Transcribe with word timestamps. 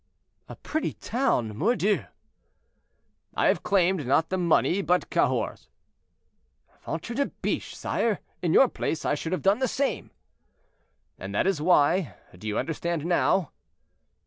"A 0.49 0.55
pretty 0.55 0.93
town, 0.93 1.55
mordieu!" 1.55 2.05
"I 3.35 3.45
have 3.49 3.61
claimed, 3.61 4.07
not 4.07 4.29
the 4.29 4.37
money, 4.39 4.81
but 4.81 5.11
Cahors." 5.11 5.67
"Ventre 6.83 7.13
de 7.13 7.27
biche! 7.27 7.75
sire, 7.75 8.17
in 8.41 8.51
your 8.51 8.67
place, 8.67 9.05
I 9.05 9.13
should 9.13 9.31
have 9.31 9.43
done 9.43 9.59
the 9.59 9.67
same." 9.67 10.09
"And 11.19 11.35
that 11.35 11.45
is 11.45 11.61
why—do 11.61 12.47
you 12.47 12.57
understand 12.57 13.05
now?" 13.05 13.51